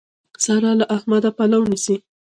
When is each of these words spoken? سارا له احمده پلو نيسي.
سارا 0.43 0.71
له 0.79 0.85
احمده 0.95 1.29
پلو 1.37 1.59
نيسي. 1.71 1.95